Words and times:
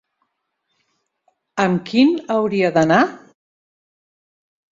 Amb 1.65 1.83
quin 1.91 2.15
hauria 2.37 2.71
d'anar? 2.79 3.01